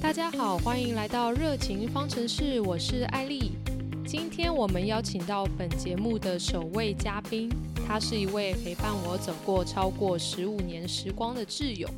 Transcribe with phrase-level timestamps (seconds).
[0.00, 3.52] 大家好，欢迎来到热情方程式，我是艾丽。
[4.06, 7.50] 今天我们邀请到本节目的首位嘉宾，
[7.86, 11.90] 他是一位陪伴我走过超过十五年时光的挚友。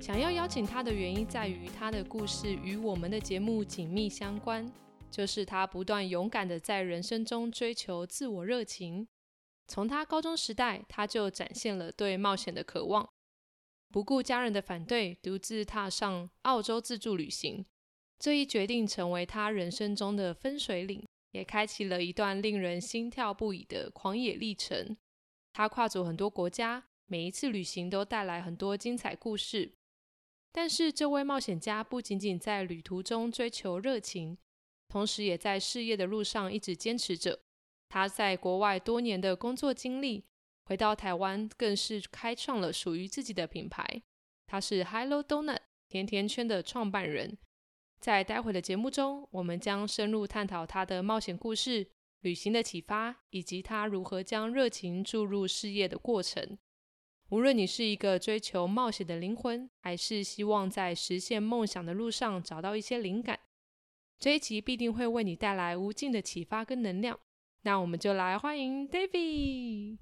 [0.00, 4.70] 想要邀请他的原因在于他的故事与我们的节目紧密相关，
[5.08, 9.06] 就是他不断勇敢的在人生中追求自我热情。
[9.68, 13.08] 从他高中时代，他就展现了对冒险的渴望。
[13.92, 17.64] 不顾家人的反对，独自踏上澳洲自助旅行。
[18.18, 24.96] 这一决定成为他人生中的分水岭，也开启了一段令人心跳不已的狂野历程。
[25.52, 29.72] 他跨足很多国家，每一次旅行都带来很多精彩故事。
[30.50, 34.38] 但是，这位冒险家不仅仅在旅途中追求热情，
[34.88, 37.40] 同时也在事业的路上一直坚持着。
[37.90, 40.24] 他在国外多年的工作经历。
[40.72, 43.84] 回到台湾，更是开创了属于自己的品牌。
[44.46, 47.36] 他是 Hello Donut 甜甜圈的创办人。
[48.00, 51.86] 在待会的节目中，我们将深入探讨他的冒险故事、
[52.22, 56.56] 旅行的启发，以及他如何将热情注入事业的过程。
[57.28, 63.38] 无论你是一个追求冒险的灵魂，还是希望在实现梦想的路上找到一些灵感，
[64.18, 67.20] 这一集必定会为你带来无尽的启发跟能量。
[67.64, 69.98] 那我们就来欢迎 David。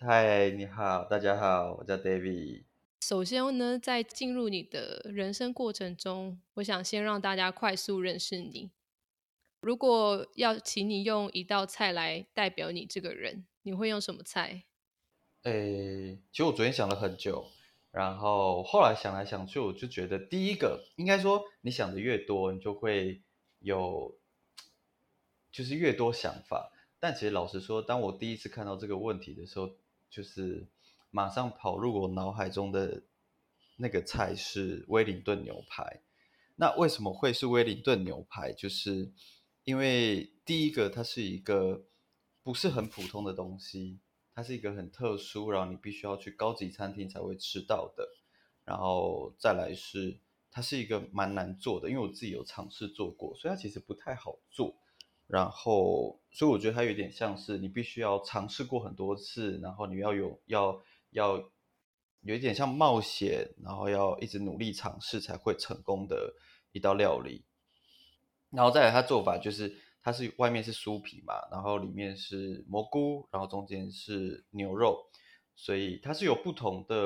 [0.00, 2.62] 嗨，你好，大家好，我叫 David。
[3.00, 8.70] 首先呢，在进入你的人生过程中，我想先让大家快速认识你。
[9.60, 14.62] 如果要请你用一道菜来代表你这个人，你会用什么菜？
[15.42, 17.48] 诶，其实我昨天想了很久，
[17.90, 23.20] 然后后来想来想去，我就觉得第一个，应该说你想的越多，你就会
[23.58, 24.16] 有，
[25.50, 26.70] 就是越多想法。
[27.00, 29.70] 但其实老实说，当我第一次看到这个问题的时候，
[30.10, 30.66] 就是
[31.10, 33.02] 马上跑入我脑海中的
[33.76, 36.02] 那个菜是威灵顿牛排。
[36.56, 38.52] 那为什么会是威灵顿牛排？
[38.52, 39.12] 就是
[39.64, 41.84] 因为第一个，它是一个
[42.42, 44.00] 不是很普通的东西，
[44.34, 48.08] 它是一个很特殊，然后你必须要去高级餐厅才会吃到的。
[48.64, 50.18] 然后再来是，
[50.50, 54.74] 它是一个蛮难做的，因为我自己有尝试做过，所以它其实不太好做。
[55.28, 61.36] 然后，所以我觉得它有点像是你必须要尝试过很多次，然后你要有要要
[62.22, 66.34] 有一点像冒险，然后要一直努力尝试才会成功的
[66.72, 67.44] 一道料理。
[68.48, 74.98] 然后再来，它做法就是它是外面是酥皮嘛，然后里面是蘑菇，然后中间是牛肉，
[75.54, 76.96] 所以它是有不同的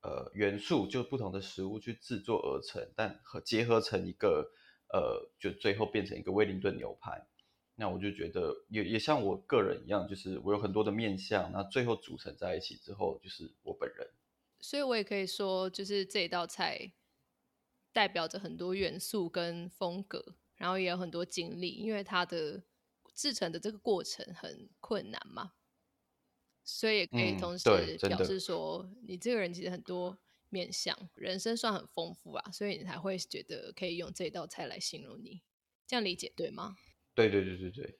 [0.00, 4.50] 呃元素，就不同的食物去制作而成，但和结合成一个
[4.94, 7.26] 呃，就最后变成一个威灵顿牛排。
[7.80, 14.06] 那我就觉得也也像我个人一样，就是我有很多的面相，那最后组成在一起之后，就是我本人。
[14.60, 16.92] 所以我也可以说，就是这一道菜
[17.90, 22.62] 代表着很多元素跟风格，然后也有很多经历，因为它的
[23.14, 25.54] 制成的这个过程很困难嘛，
[26.62, 30.18] 所以也可以同时表示说，你这个人其实很多
[30.50, 35.40] 面相，人生算很丰富啊，所以你才会觉得可以用这道菜来形容你，
[35.86, 36.76] 这样理解对吗？
[37.14, 37.98] 对对对对对，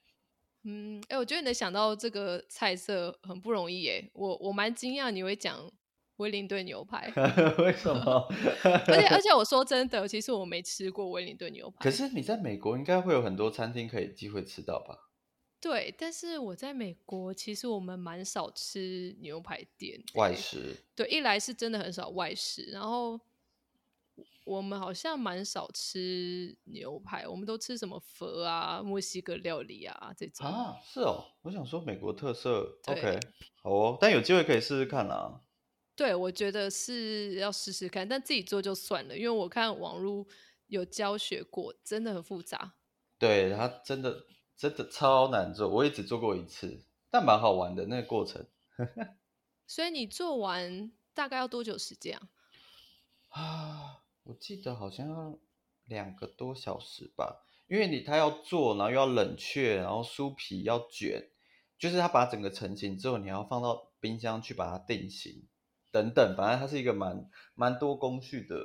[0.65, 5.71] 嗯，哎，我觉得你能想到这个菜色很不容易耶，我我蛮惊讶你会讲
[6.17, 7.11] 威灵顿牛排，
[7.59, 8.29] 为什么？
[8.63, 11.77] 而且而 且我说真的，其实我没吃过威灵顿牛排。
[11.85, 14.97] 可是你在美国应该会有很多餐厅可以机会吃到吧？
[15.61, 20.77] 对，但是我在美国其实我们蛮少吃牛排店外食。
[20.97, 23.21] 对，一来是真的很少外食，然后。
[24.51, 30.77] 我们好像蛮少吃牛排，我们都吃什么佛啊、墨西哥料理啊这种啊。
[30.83, 33.21] 是哦，我想说美国特色，OK，
[33.63, 35.43] 好哦，但有机会可以试试看啊。
[35.95, 40.27] 对，我觉得是要试试看，但自己做就算了，因为我看网络
[40.67, 42.75] 有教学过，真的很复杂。
[43.21, 48.45] 对，它真的真的超难做，我也只做过一次，但蛮好玩的那个过程。
[49.69, 52.29] 所以你做完大概要多久时间啊？
[53.29, 53.97] 啊。
[54.23, 55.39] 我记得好像要
[55.87, 61.31] 两个多小时吧，因为你他要做，然后又要冷却，然后酥皮要卷，
[61.79, 65.49] 就是他把整个成型之后，你要放到冰箱去把它定型，
[65.91, 68.57] 等等，反正它是一个蛮蛮多工序的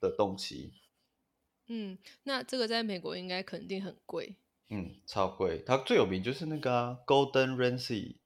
[0.00, 0.72] 的东西。
[1.68, 4.36] 嗯，那这个在美国应该肯定很贵。
[4.68, 5.62] 嗯，超贵。
[5.66, 8.18] 它最有名就是那个 Golden Ramsy，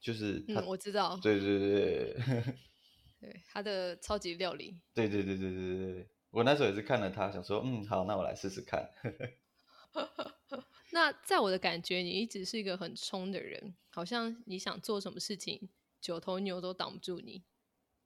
[0.00, 1.18] 就是嗯，我知道。
[1.20, 2.16] 对对对。
[3.18, 8.90] 对他的超级料理，对对对对对对对，我那时候也是看了他，想说，嗯，好，那我来试试看。
[10.92, 15.68] 那在我的感觉，你一直是一个很冲的人，好像你想做什么事情，
[16.00, 17.44] 九头牛都挡不住你。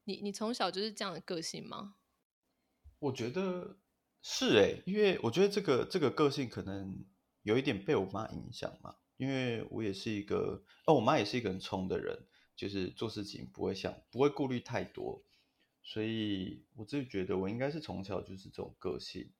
[0.05, 1.97] 你你从小就是这样的个性吗？
[2.99, 3.79] 我觉得
[4.23, 7.05] 是哎，因为我觉得这个这个个性可能
[7.43, 12.27] 有一点被我妈影响嘛，因为我也是一个，哦，我妈也是一个很冲的人，
[12.61, 15.23] 就是做事情不会想，不会顾虑太多，
[15.83, 19.31] 所以我自己觉得我应该是从小就是这种个性。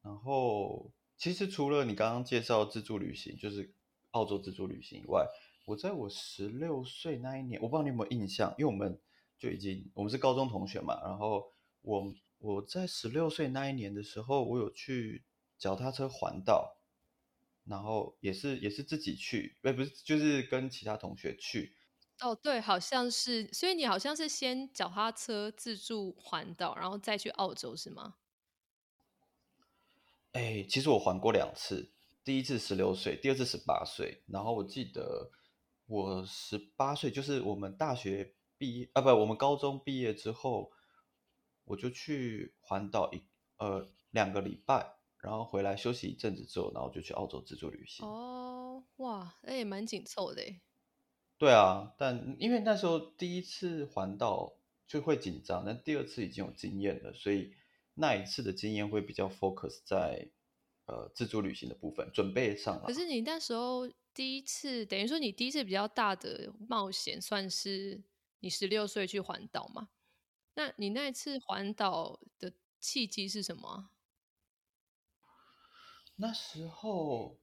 [0.00, 3.74] 然后，其实除了你刚刚介绍自助旅行，就是
[4.12, 5.26] 澳洲自助旅行以外，
[5.66, 8.98] 我在我十六岁那一年，我不知道你有没有印象，因为我们
[9.38, 11.52] 就已经我们是高中同学嘛，然后
[11.82, 12.14] 我。
[12.38, 15.24] 我在十六岁那一年的时候，我有去
[15.56, 16.76] 脚踏车环岛，
[17.64, 21.72] 然后也是也是自己去，哎，不是，就是跟其他同学去。
[22.20, 28.16] 哦，对，好像是，所以你好像是先脚踏车自助环岛，然后再去澳洲是吗？
[30.32, 31.92] 哎，其实我环过两次，
[32.24, 34.22] 第一次十六岁，第二次十八岁。
[34.26, 35.30] 然后我记得
[35.86, 40.72] 我十八岁，就是我们大学毕业啊，不，我们高中毕业之后。
[41.66, 43.22] 我就去环岛一
[43.56, 48.06] 呃两个礼拜，然后回来休息一阵子之后，然后就去澳洲自助旅行。
[48.06, 50.42] 哦，哇，那也蛮紧凑的。
[51.44, 54.56] 对啊，但因为那时候第一次环岛
[54.86, 57.52] 就会紧张，但第二次已经有经验了，所以
[57.92, 60.30] 那一次的经验会比较 focus 在
[60.86, 62.82] 呃自助旅行的部分准备上。
[62.86, 68.02] 可是你那时候第一次，等于说你第一次比较大的冒险，算是
[68.40, 69.90] 你十六岁去环岛嘛？
[70.54, 73.90] 那你那一次环岛的契机是什么？
[76.16, 77.38] 那时候，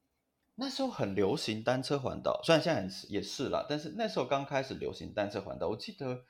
[0.55, 5.69] 那时候很流行单车环岛，虽然现在也是啦，但是那时候刚开始流行单车环岛。
[5.69, 6.25] 我记得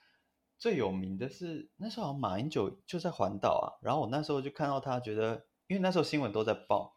[0.57, 6.95] 最有名的是那时候好像马英九就在环岛啊，然后我那时候就看到他，觉得因为那时候新闻都在报，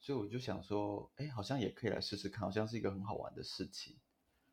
[0.00, 3.96] 所以我就想说，哎，好像也可以来试试看，好像是一个很好玩的事情。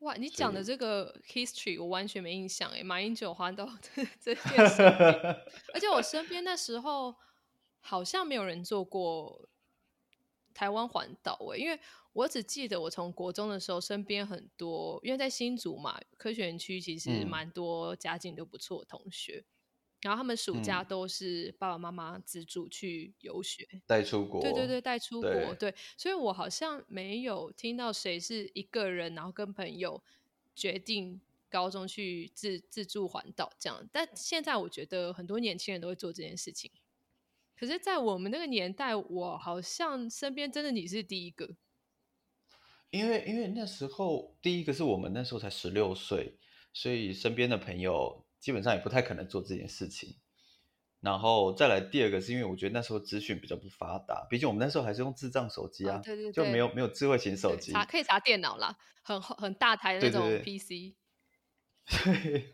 [0.00, 3.68] 哇，你讲的这个 history 我完全没印象哎，马英九环岛
[4.20, 4.82] 这件事，
[5.72, 7.14] 而且我身边那时候
[7.80, 9.48] 好像没有人做过
[10.52, 11.78] 台湾环岛诶，因为
[12.12, 19.44] 我只记得我从国中的时候，身边很多，因为在新竹嘛，科学园区其实蛮多家境都不错的同学。
[20.02, 24.40] 然后他们暑假都是爸爸妈妈资助去游学，带出国。
[24.40, 25.54] 对对对，带出国。
[25.54, 30.02] 对，所以我好像没有听到谁是一个人，然后跟朋友
[30.56, 33.88] 决定高中去自自助环岛这样。
[33.92, 36.68] 但现在我觉得很多年轻人都会做这件事情。
[37.62, 41.48] 可是，在我们那个年代，我好像身边真的你是第一个。
[42.90, 46.38] 因为因为那时候第一个是我们那时候才十六岁，
[46.72, 48.26] 所以身边的朋友。
[48.42, 50.16] 基本上也不太可能做这件事情，
[50.98, 60.96] 然后再来第二个是因为我觉得那时候资讯比较不发达，毕竟我们那时候还是用智障手机啊，对对，就没有没有智慧型手机，查可以查电脑啦，很很大台的那种 PC。
[61.86, 62.52] 对，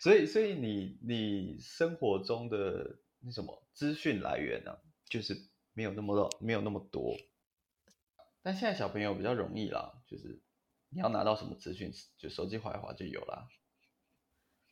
[0.00, 4.78] 所以所以你你生活中的那什么资讯来源呢，
[5.08, 7.16] 就是没有那么多没有那么多，
[8.42, 10.40] 但现在小朋友比较容易啦，就是
[10.90, 13.48] 你要拿到什么资讯，就手机划一划就有啦。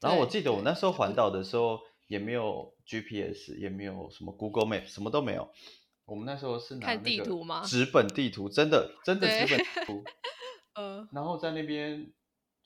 [0.01, 5.51] 然后我记得我那时候环岛的时候也没有 GPS，也没有什么 Google Map，什么都没有。
[6.05, 7.65] 我们那时候是拿看地图吗？
[7.65, 10.05] 纸本地图，真的真的纸本地图。
[10.75, 12.13] 呃，然后在那边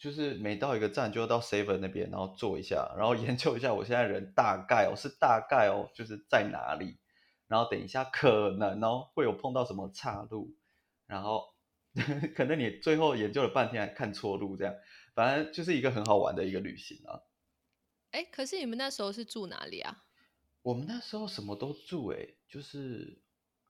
[0.00, 6.96] 就是每到一个站就要到 Seven 那边，然后坐一下，然后 研究一下我现在人大概哦是大概哦就是在哪里，
[7.46, 10.56] 然后等一下可能哦会有碰到什么岔路，
[11.06, 11.54] 然后
[12.34, 14.74] 可能你最后研究了半天还看错路这样。
[15.12, 17.20] 反正就是一个很好玩的一个旅行啊！
[18.12, 20.04] 哎，可是你们那时候是住哪里啊？
[20.62, 23.20] 我们那时候什么都住，哎，就是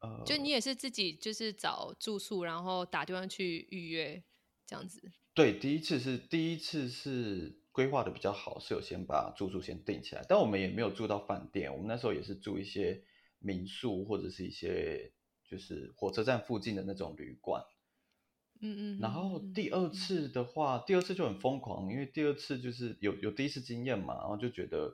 [0.00, 4.22] 呃，就你也是自己就是找住宿，然后打电话去预约
[4.66, 5.10] 这样子。
[5.40, 13.02] 对，第一次是第一次是规划的比较好，是有先把住宿先定起来，但我们也没有住到饭店，我们那时候也是住一些
[13.38, 17.64] 民宿或者是一些就是火车站附近的那种旅馆。
[18.60, 24.92] 嗯嗯，然后第二次的话，第二次就很疯狂，因为第二次就是有有第一次经验嘛，然后就觉得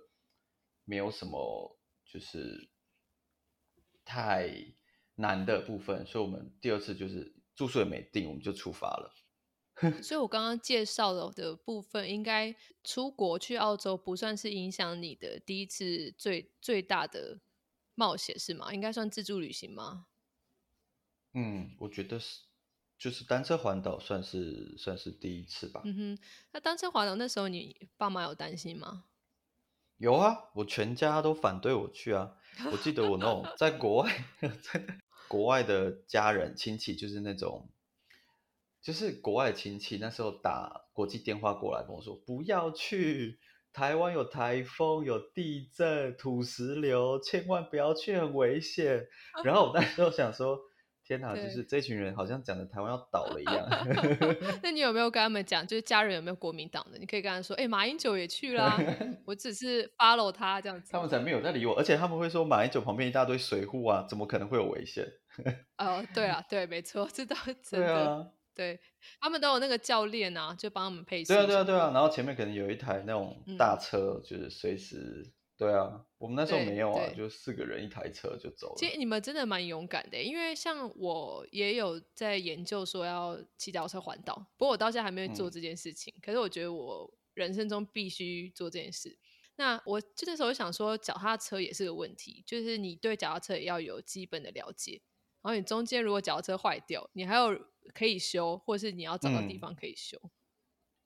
[0.85, 2.71] 没有什么就是
[4.05, 4.49] 太
[5.17, 9.13] 难的部分，所以我们第二次就是住宿也没定，我们就出发了。
[10.03, 17.41] 所以我刚刚介绍的的部分，应该出国去澳洲不算是影响你的第一次最最大的
[17.95, 18.73] 冒险是吗？
[18.73, 20.07] 应该算自助旅行吗？
[21.35, 22.43] 嗯，我觉得是。
[22.99, 25.83] 就是单车环岛算是算是第一次吧。
[25.85, 26.19] 嗯哼，
[26.53, 29.05] 那单车环岛那时候你爸妈有担心吗？
[29.99, 32.39] 有啊，我全家都反对我去啊。
[32.73, 37.69] 我记得我那种在国外， 在国外的家人亲戚，就是那种，
[38.87, 43.37] 就是国外的亲戚，那时候打国际电话过来跟我说不要去，
[43.73, 49.09] 台湾有台风、有地震、土石流，千万不要去，很危险。
[49.43, 50.57] 然后我那时候想说，
[51.05, 53.69] 天哪，就是这群人好像讲的台湾要倒了一样。
[54.63, 56.97] 那你有没有跟他们讲，就是家人有没有国民党的？
[56.97, 58.79] 你可以跟他说，哎，马英九也去啦，
[59.27, 60.93] 我只是 follow 他这样子。
[60.93, 65.05] 他们才没有在理我，而且他们会说马英九旁边一大堆水户啊，怎么可能会有危险？
[65.77, 67.87] 哦，对啊，对，没错，这倒是真的。
[68.23, 68.37] 对
[69.21, 71.25] 他们都有那个教练啊，就帮他们配。
[71.25, 71.91] 对啊，对啊，对啊。
[71.93, 75.33] 然后前面可能有一台那种大车，就是随时。
[75.59, 78.75] 对啊，我们那时候没有啊，就四个人一台车就走了。
[78.77, 86.13] 其实你们真的蛮勇敢的，因为像我也有在研究说要骑脚车环岛，不过我到现在还没有做这件事情。
[86.21, 89.19] 可是我觉得我人生中必须做这件事。
[89.57, 95.01] 那我就那时候想说，脚踏车也是个问题，就是你对脚踏车也要有基本的了解。
[95.41, 97.59] 然后你中间如果脚踏车坏掉，你还有
[97.95, 100.19] 可以修，或是你要找到地方可以修。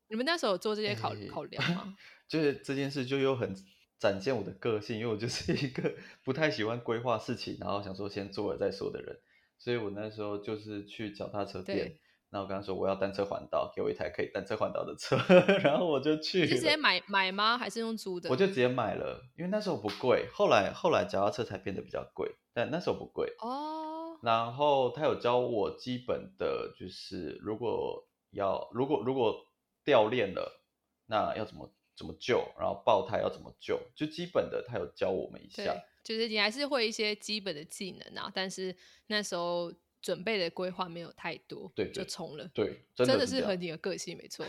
[0.09, 1.97] 你们那时候有做这些考考量吗？
[2.29, 3.55] 就是这件事就又很
[3.99, 5.95] 展现我的个性，因为我就是一个
[6.25, 9.21] 不太喜欢规划事情，然后想说先做了再说的人。
[9.59, 11.99] 所以我那时候就是去脚踏车店，
[12.31, 15.17] 那我跟他说我要单车环岛，给我一台可以单车环岛的车，
[15.63, 16.47] 然后我就去。
[16.47, 17.59] 直接买买吗？
[17.59, 18.31] 还是用租的？
[18.31, 20.27] 我就直接买了，因为那时候不贵。
[20.33, 23.90] 后来后来脚踏车才变得比较贵，但那时候不贵哦。
[24.23, 29.47] 然后他有教我基本的，就是如果要如果如果
[29.83, 30.61] 掉链了，
[31.07, 35.75] 那要怎么怎么救，然后爆胎要怎么救，就基本的他有教我们一下。
[36.05, 39.73] 就是你还是会一些基本的技能啊，但是那时候
[40.03, 42.47] 准备的规划没有太多，对，就冲了。
[42.55, 44.45] 对，真的是和你的个性没错。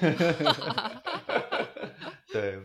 [2.28, 2.60] 对。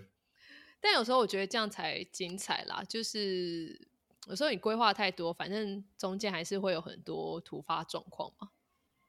[0.81, 3.89] 但有时候我觉得这样才精彩啦，就是。
[4.27, 8.51] 有时候你规划太多，反正中间还是会有很多突发状况嘛。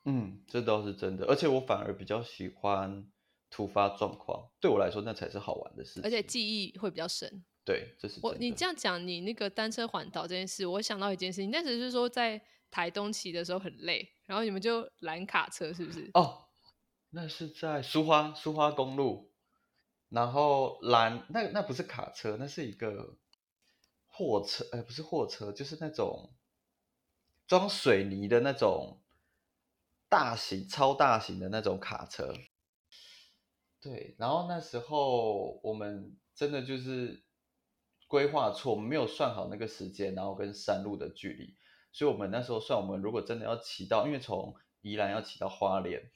[0.06, 3.06] 嗯，这倒是真的，而且我反而比较喜欢
[3.50, 7.44] 突发状况，对我来说那才是好玩的事情，而且记忆会比较深。
[7.66, 16.10] 对，这是我你这样讲，你那个单车环岛这件事，我想到一件事情，那只是说在台东骑的时候很累，然后你们就拦卡车，是不是？
[16.14, 16.46] 哦，
[17.10, 19.32] 那是在苏花苏花公路，
[20.10, 23.18] 然后拦那那不是卡车，那是一个。
[24.18, 26.32] 货车，哎，不是货车，就是那种
[27.46, 29.00] 装水泥的那种
[30.10, 32.34] 大型、超大型的那种卡车。
[33.80, 37.24] 对，然后那时候我们真的就是
[38.08, 41.56] 规划错，我们没有算好那个时间，然后跟山路的距离，
[41.92, 46.10] 所以我们那时候算，我们如果真的要骑到，因为从宜兰要骑到花莲，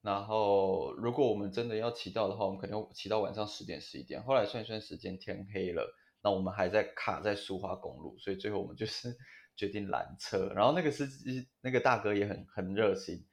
[0.00, 4.24] 然后如果我们真的要骑到的话，我们可能骑到晚上十点、十一点。
[4.24, 5.94] 后来算一算时间，天黑了。
[6.22, 9.16] 那我们还在卡在苏花公路，所以最后我们就是
[9.56, 10.52] 决定拦车。
[10.54, 13.26] 然后那个司机那个大哥也很很热心，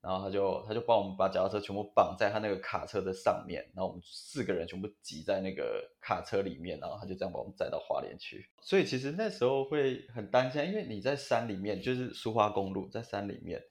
[0.00, 8.48] 然后他就他就帮我们把脚踏车全部绑在他那个卡车的上面，然后我们四个人全部挤在那个卡车里面，然后他就这样把我们载到花莲去。
[8.62, 13.62] 所以其实那时候会很担心，因为你在山里面，就是苏花公路在山里面。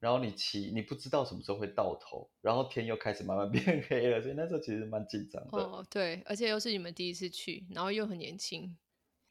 [0.00, 5.58] 然后你骑，你不知道什么时候会到头，然后天又开始慢慢 变黑了，所以那时候其实蛮紧张的。
[5.58, 8.76] 哦，对，而且又是你们第一次去，然后又很年轻。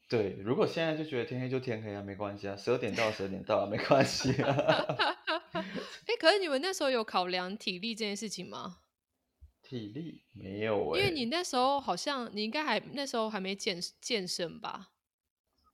[0.07, 4.55] 对，如果现在就觉得天黑就天黑啊，没关系啊，十二点到十二点到啊，没关系啊。
[5.53, 8.77] 哎，可是你们那时候有考量体力这件事情吗？
[9.61, 14.89] 体力没有，因为你那时候好像你应该还那时候还没健健身吧？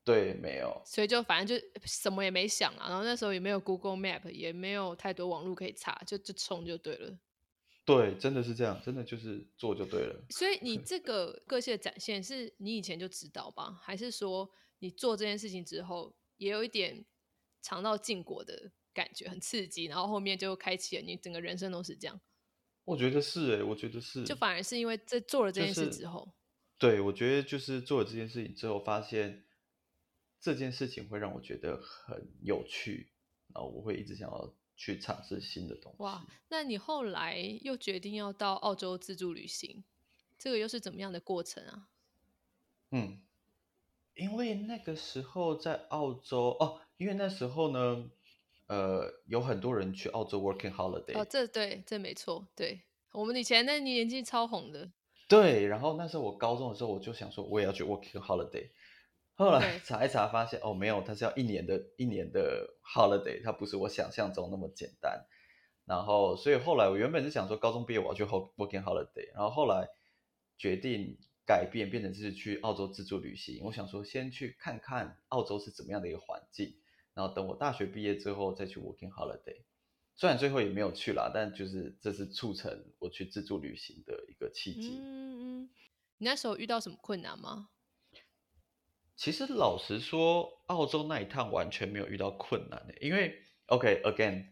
[0.06, 7.18] 对，没有，所以就反正就什么也没想啊，然后那时候也没有 Google Map，也没有太多网络可以查，就就冲就对了。
[7.84, 10.24] 对，真的是这样，真的就是做就对了。
[10.30, 13.80] 所以你 这个个性的展现，是你以前就知道吧？
[13.82, 14.48] 还是说
[14.78, 17.04] 你做这件事情之后，也有一点
[17.64, 22.22] 尝到禁果的感觉，很刺激，然后后面就开启了你整个人生都是这样？
[22.84, 26.32] 我觉得是哎，我觉得是，就反而是因为在做了这件事之后，
[26.78, 29.45] 对我觉得就是做了这件事情之后，发现。
[30.46, 33.08] 这件事情会让我觉得很有趣，
[33.52, 36.04] 然后我会一直想要去尝试新的东西。
[36.04, 39.84] 哇，那你后来又决定要到澳洲自助旅行，
[40.38, 41.90] 这个又是怎么样的过程啊？
[42.92, 43.24] 嗯，
[44.14, 48.12] 因为那个时候在澳洲哦，因为那时候呢，
[48.68, 51.20] 呃，有很多人去澳洲 working holiday。
[51.20, 52.82] 哦，这对，这没错，对
[53.14, 54.92] 我们以前那年纪超红的。
[55.28, 58.70] 对，然后那时候我高中的时候，我就想说我也要去 working holiday。
[59.36, 65.26] 后来查一查，发现哦，没有，它是要一年的，一年的 holiday，它不是我想象中那么简单。
[65.86, 69.90] 然后，所以后来我原本是想说，高中毕业我要去 working holiday，然后后来
[70.58, 73.64] 决定改变，变成是去澳洲自助旅行。
[73.66, 76.76] 我想说，先去看看澳洲是怎么样的一个环境，
[77.14, 79.64] 然后等我大学毕业之后再去 working holiday。
[80.16, 84.98] 虽然最后也没有去啦，但就是这是促成我去自助旅行的一个契机。
[85.02, 85.70] 嗯嗯。
[86.18, 87.70] 你那时候遇到什么困难吗？
[89.26, 94.50] 其实老实说，澳洲那一趟完全没有遇到困难的，因为 OK again，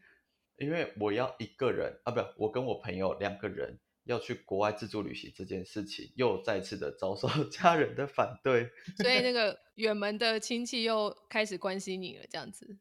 [0.57, 12.79] 因为我要一个人啊，不，我跟我朋友两个人要去国外自助旅行这件事情，又再次的遭受 家人的反对，所以那个远门的亲戚又开始关心你了，这样子。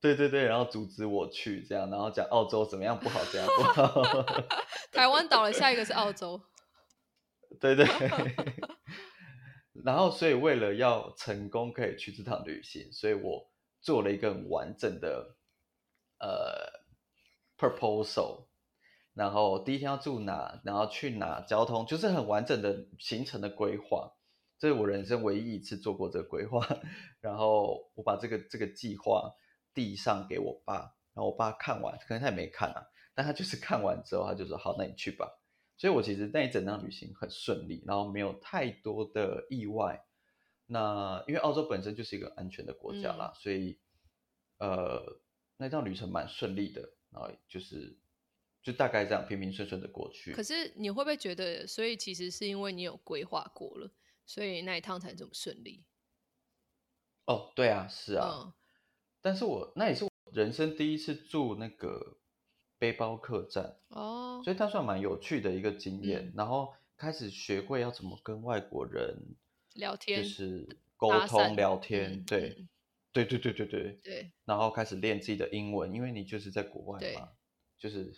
[0.00, 4.02] 对对对，然后阻止我去这样，然后讲澳洲怎么样不好，这样不好。
[4.90, 6.42] 台湾倒了，下一个是澳洲。
[7.60, 7.86] 对对。
[9.84, 15.36] 然后，所以为了要成功可以去这趟旅行，所以我做了一个很完整的
[16.18, 16.82] 呃
[17.56, 18.46] proposal。
[19.14, 24.12] 然后第一天要住哪，然后去哪，交通就是很完整的行程的规划。
[24.58, 26.66] 这是我人生唯一一次做过这个规划。
[27.20, 29.32] 然后我把这个这个计划
[29.74, 30.74] 递上给我爸，
[31.14, 32.82] 然后我爸看完，可能他也没看啊，
[33.14, 35.37] 但他就是看完之后，他就说：“好，那你去吧。”
[35.78, 40.04] 所以，我其实那一整趟旅行很顺利，然后没有太多的意外。
[40.66, 43.78] 那因为澳洲本身就是一个安全的国家啦，所以
[44.58, 45.20] 呃，
[45.56, 47.96] 那趟旅程蛮顺利的，然后就是
[48.60, 50.32] 就大概这样平平顺顺的过去。
[50.32, 53.88] 可是你会不会觉得，所以其实是因为你有规划过了，
[54.26, 55.84] 所以那一趟才这么顺利？
[57.26, 58.52] 哦，对啊，是啊。
[59.20, 62.16] 但是我那也是我人生第一次住那个。
[62.80, 66.32] 背包客栈哦，所以它算蛮有趣的一个经验。
[66.36, 69.16] 然后开始学会要怎么跟外国人
[69.74, 72.24] 聊天，就是沟通聊天。
[72.24, 72.66] 对，
[73.12, 74.32] 对对对对对对。
[74.44, 77.30] 然后开始练自己的英文，因为你就是在国外嘛，
[77.78, 78.12] 就是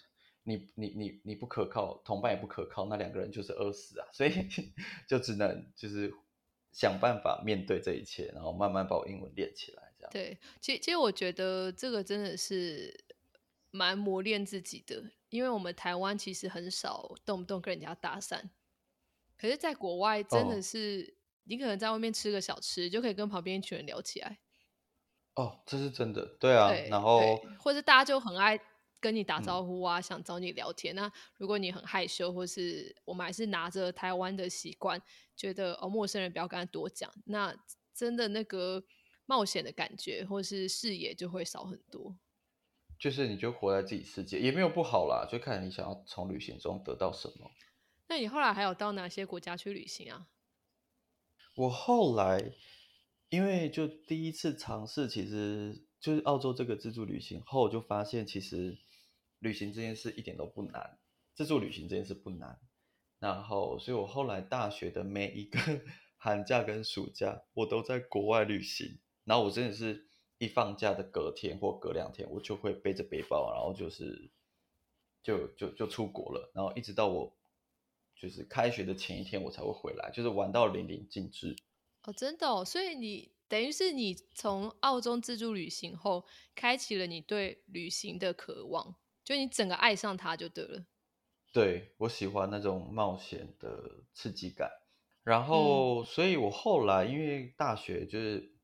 [0.45, 4.07] 你你你你不可靠，同伴也不可靠，那两个人就是饿死啊。
[4.13, 4.33] 所以
[5.09, 6.15] 就只能就是
[6.73, 9.93] 想办法面对这一切，然后慢慢把我英文练起来。
[9.99, 13.05] 这样对，其实其实我觉得这个真的是。
[13.73, 15.01] 蛮磨练自己的，
[15.31, 18.43] 因为我们台湾其实很少动不动跟人家搭讪，
[19.39, 24.39] 可是，在国外真的是，你可能在外面吃个小吃，就可以跟旁边一群人聊起来。
[25.37, 26.71] 哦，这是真的，对啊。
[26.91, 28.61] 然后，或者大家就很爱
[28.99, 30.95] 跟你打招呼啊，想找你聊天。
[30.95, 35.01] 那如果你很害羞，或是我们还是拿着台湾的习惯，
[35.37, 37.57] 觉得哦，陌生人不要跟他多讲，那
[37.95, 38.83] 真的那个
[39.27, 42.17] 冒险的感觉或是视野就会少很多。
[43.01, 47.51] 就是你就活在自己世界，也没有不好啦，就看你想要从旅行中得到什么。
[48.09, 50.29] 那你后来还有到哪些国家去旅行啊？
[51.55, 52.53] 我后来
[53.31, 58.77] 因为就第一次尝试，其实就是澳洲这个自助旅行后，就发现其实
[59.39, 60.99] 旅行这件事一点都不难，
[61.35, 62.61] 自助旅行这件事不难。
[63.19, 65.59] 然后，所以我后来大学的每一个
[66.19, 68.99] 寒假跟暑假，我都在国外旅行。
[69.25, 70.10] 然后我真的是。
[70.41, 74.31] 一放假的隔天或隔两天，我就会背着背包，然后就是
[75.23, 77.37] 就就就出国了，然后一直到我
[78.17, 81.55] 就是开学的前一天，我才会回来，就是玩到淋漓尽致。
[82.05, 86.25] 哦，真的哦，所以你等于是你从澳洲自助旅行后，
[86.55, 90.87] 开启了你对旅行的渴望，就你整个爱上它就对了。
[91.53, 94.71] 对我喜欢那种冒险的刺激感，
[95.23, 98.59] 然后所以我后来因为大学就是。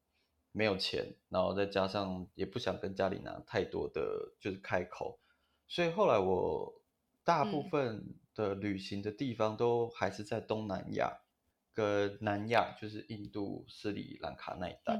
[0.56, 5.20] 没有钱，然后再加上也不想跟家里拿太多的，就是开口，
[5.68, 6.80] 所以后来我
[7.24, 11.20] 大部分的旅行的地方都还是在东南亚
[11.74, 14.98] 跟南亚，就是印度、斯里兰卡那一带。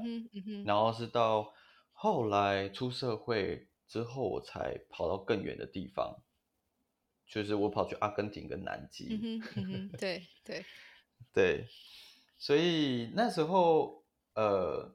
[0.63, 1.51] 然后是到
[1.91, 6.21] 后来出社会之后，我才跑到更远的地方，
[7.25, 9.41] 就是我跑去阿根廷跟南极。
[9.97, 10.63] 对对
[11.33, 11.65] 对，
[12.37, 14.03] 所以那时候
[14.35, 14.93] 呃。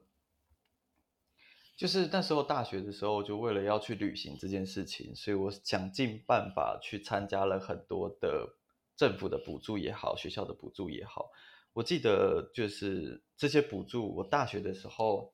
[1.83, 8.55] 就是那时候大学的时候，就为了要去旅行这件事情，所以我想尽办法去参加了很多的
[8.95, 11.29] 政府的补助也好，学校的补助也好。
[11.73, 15.33] 我记得就是这些补助，我大学的时候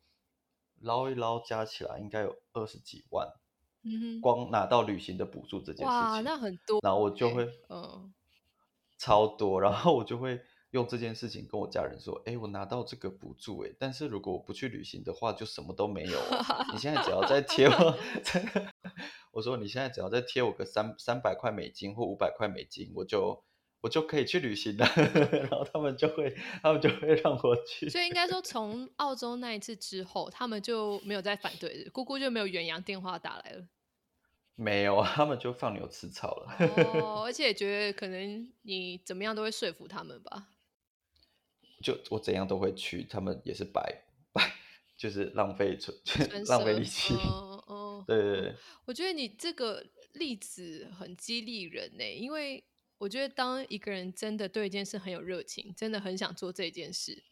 [0.80, 3.28] 捞一捞加起来应该有二十几万，
[3.84, 6.80] 嗯，光拿到旅行的补助这件事情，哇，那很多。
[6.82, 8.12] 然后我就会，嗯，
[8.98, 10.42] 超多，然后我就会。
[10.72, 16.20] 用这件事情跟我家人说，哎，我拿到这个补助，哎，但是如果我不去旅行的话，就什么都没有。
[16.72, 17.98] 你现在只要再贴我
[19.34, 23.44] 我说你现在只要再贴我个三三百块美金或五百块美金，我就
[23.82, 24.86] 我就可以去旅行了。
[25.32, 27.90] 然后他们就会，他们就会让我去。
[27.90, 33.66] 所以应该说，从澳洲那一次之后，他们就没有再反对，姑姑就没有远洋电话打来了。
[34.56, 36.56] 没有，他们就放牛吃草了。
[37.02, 40.50] 哦，而且觉得可能你怎么样都会说服他们吧。
[41.82, 43.82] 就我怎样都会去，他们也是白
[44.32, 44.54] 白，
[44.98, 45.98] 就是浪费存
[46.48, 47.14] 浪费力气。
[47.14, 48.56] 哦哦， 对对对。
[48.86, 52.64] 我觉得你这个例子很激励人呢，因为
[52.98, 57.24] 我觉得当一个人真的对一件事很有热情，真的很想做这件事，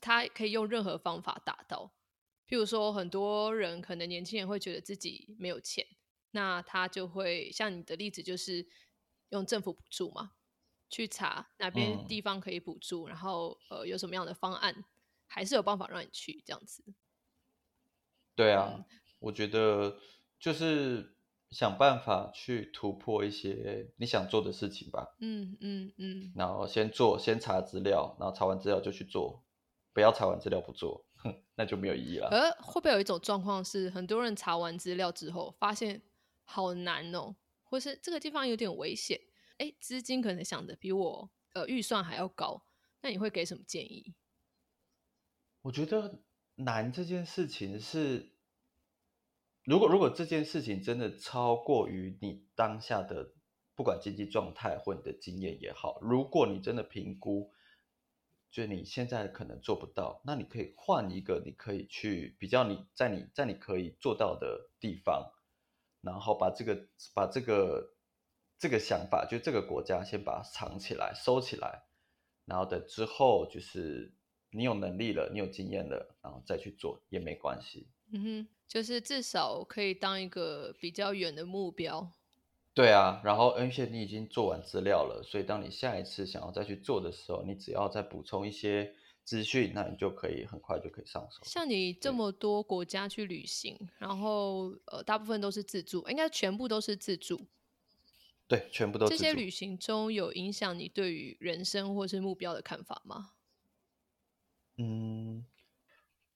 [0.00, 1.92] 他可以用任何方法达到。
[2.46, 5.84] 譬如说，很多人可能年轻人会觉得自己没有钱，
[6.30, 8.66] 那他就会像你的例子，就是
[9.30, 10.32] 用政府补助嘛，
[10.88, 14.84] 去查哪边地方可以补助，然后呃有什么样的方案，
[15.26, 16.82] 还是有办法让你去这样子。
[18.34, 18.84] 对啊，
[19.18, 19.98] 我觉得
[20.38, 21.14] 就是
[21.50, 25.14] 想办法去突破一些你想做的事情吧。
[25.20, 26.32] 嗯嗯嗯。
[26.36, 29.42] 然后先做，先查资料，然后查完资料就去做，
[29.92, 32.28] 不要查完资料不做，哼，那就没有意义了。
[32.30, 36.00] 而会不会有一种状况是，很多人查完资料之后，发现
[36.44, 39.20] 好难哦，或是这个地方有点危险？
[39.58, 42.64] 哎，资金可能想的比我呃预算还要高，
[43.02, 44.14] 那你会给什么建议？
[45.62, 46.22] 我觉得。
[46.60, 48.32] 难这件事情是，
[49.62, 53.32] 如果如果这件事情真的超过于你当下的
[53.76, 57.52] 不管经济状态或你的经验也好，如果你真的评估，
[58.50, 65.32] 就你现在可能做不到，那你可以换一个你可以去比较你在你在你可以做到的地方，
[66.00, 67.94] 然后把这个把这个
[68.58, 71.84] 这个想法，就这个国家先把它藏起来收起来，
[72.44, 74.14] 然后等之后就是。
[74.50, 77.86] 你有能力了，你有经验了，然后再去做也没关系。
[78.10, 82.10] 嗯哼，就是至少可以当一个比较远的目标。
[82.72, 91.44] 对啊，然后而且你已经做完资料了，所以当你下一次想要再去做的时候，你只要再补充一些资讯，那你就可以很快就可以上手。
[91.44, 97.38] 像你这么多国家去旅行，然后呃，大部分都是自助，应该全部都是自助。
[98.48, 99.06] 对，全部都。
[99.06, 103.32] 这些旅行中有影响你对于人生或是目标的看法吗？
[104.78, 105.44] 嗯，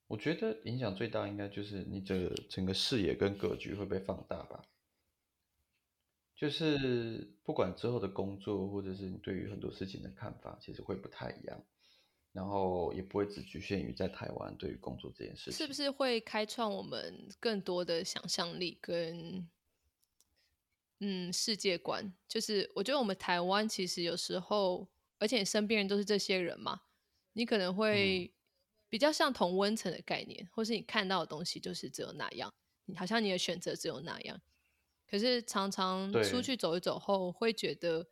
[0.06, 4.62] 我觉得影响最大应该就是你这个整个视野跟格局会被放大吧。
[6.36, 11.64] 就是不管之后的工作，或者是你对于很多事情的看法，其实会不太一样。
[12.32, 15.52] 然后也不会只局限于在台湾对于工作这件事情。
[15.52, 19.46] 是不是会开创我们更多的想象力跟
[21.04, 22.14] 嗯世界观？
[22.28, 24.88] 就是我觉得我们台湾其实有时候，
[25.18, 26.82] 而且你身边人都是这些人嘛。
[27.32, 28.32] 你可能会
[28.88, 32.54] 比较像同温层的概念，或是你看到的东西就是只有那样，
[32.94, 34.40] 好像你的选择只有那样。
[35.08, 38.10] 可是常常出去走一走后，会觉得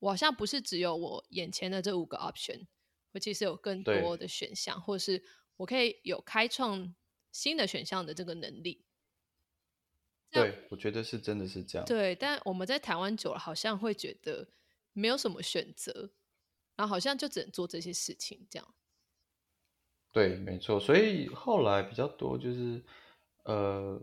[0.00, 2.66] 我好像不是只有我眼前的这五个 option，
[3.12, 5.22] 我其实有更多的选项，或是
[5.58, 6.92] 我可以有开创
[7.30, 8.85] 新的选项的这个能力。
[10.42, 11.86] 对，我觉得是真的是这样。
[11.86, 14.48] 对，但我们在台湾久了，好像会觉得
[14.92, 16.12] 没有什么选择。
[16.76, 18.74] 然后好像就只能做这些事情，这样。
[20.12, 20.78] 对，没错。
[20.78, 22.84] 所以后来比较多就是，
[23.44, 23.98] 呃，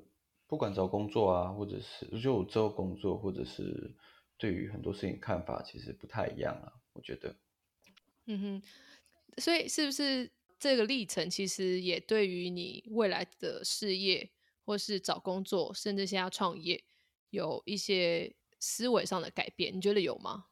[0.47, 3.95] 不管找工作啊，或者是就我之后工作，或者是
[4.39, 6.73] 对于很多事情看法，其实不太一样啊。
[6.93, 7.35] 我觉得。
[8.25, 8.63] 嗯哼。
[9.37, 14.31] 所以是不是这个历程，其实也对于你未来的事业，
[14.65, 16.83] 或是找工作，甚至现在创业，
[17.29, 19.75] 有一些思维上的改变？
[19.75, 20.45] 你觉得有吗？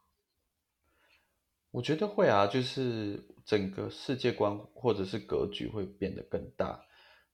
[1.71, 6.86] 我觉得会啊，就是整个世界观或者是格局会变得更大，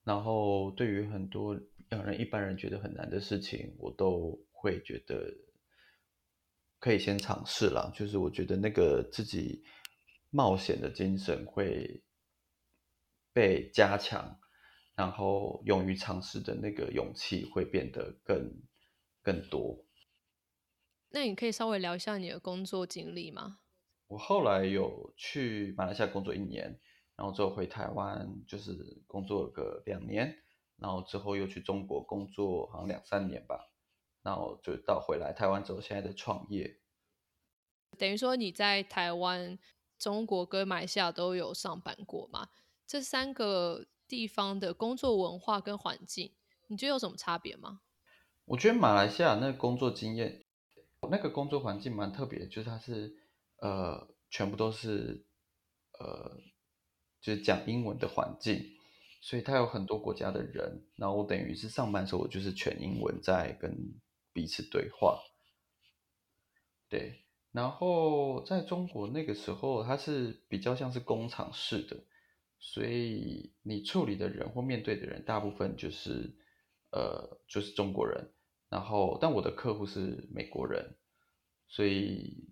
[0.04, 1.60] 然后对于很多
[1.90, 5.34] 让人一般人觉得很难的事情，我都会觉得
[6.80, 7.92] 可以先尝试了。
[7.96, 9.64] 就是我觉得那个自己
[10.30, 12.04] 冒险的精神会
[13.34, 14.40] 被加强，
[14.98, 18.52] 然后勇于尝试的那个勇气会变得更
[19.22, 19.86] 更多。
[21.10, 23.60] 那你可以稍微聊一下你的工作经历吗？
[24.08, 26.80] 我后来有去马来西亚工作一年，
[27.16, 30.36] 然后之后回台湾，就是工作了个两年，
[30.78, 33.72] 然后之后又去中国工作，好像两三年吧，
[34.24, 36.80] 然后就到回来台湾之后，现在的创业。
[38.00, 39.60] 等于说你在台湾、
[40.00, 42.50] 中国跟马来西亚都有上班过嘛？
[42.86, 46.32] 这三个地方的工作文化跟环境，
[46.68, 47.82] 你觉得有什么差别吗？
[48.46, 50.44] 我觉得马来西亚那个工作经验，
[51.12, 53.24] 那个工作环境蛮特别，就是它是。
[53.60, 55.26] 呃，全部都是
[55.98, 56.38] 呃，
[57.20, 58.64] 就是讲英文的环境，
[59.20, 63.76] 所以他有很多国家的人，然后我等于是上班时候，我就是全英文在跟
[64.32, 65.20] 彼此对话。
[66.88, 72.04] 对，然后在中国那个时候，它是比较像是工厂式的，
[72.60, 76.36] 所以你处理的人或面对的人，大部分就是
[76.92, 78.34] 呃，就是中国人。
[78.70, 80.98] 然后，但我的客户是美国人，
[81.68, 82.50] 所以。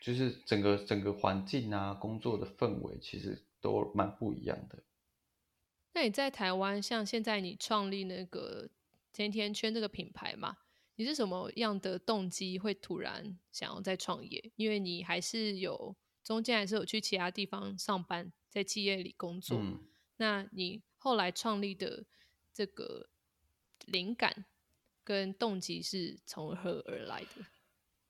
[0.00, 4.84] 就是整个整个环境啊，工作的氛围其实都蛮不一样的。
[5.92, 8.70] 那你在台湾，像现在你创立那个
[9.12, 10.58] 甜甜圈这个品牌嘛，
[10.94, 14.52] 你是什么样的动机会突然想要再创业？
[14.54, 15.96] 因为你还是有
[16.28, 19.56] 中间还是有去其他地方上班，在企业里工作。
[19.58, 19.80] 嗯，
[20.18, 22.04] 那你后来创立的
[22.52, 23.08] 这个
[23.86, 24.44] 灵感
[25.02, 27.46] 跟动机是从何而来的？